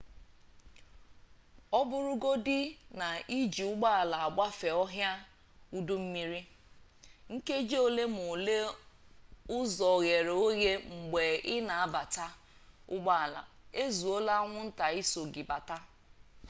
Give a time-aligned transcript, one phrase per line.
[1.79, 2.57] ọbụrụgodi
[2.99, 3.07] na
[3.37, 5.11] iji ụgbọala agbafe ọhịa
[5.77, 6.41] udummiri
[7.33, 8.55] nkeji ole m'ole
[9.57, 11.21] ụzọ ghere oghe mgbe
[11.53, 12.01] ị na-aba
[12.95, 13.41] ụgbọala
[13.83, 15.77] ezuola anwụnta iso gị bata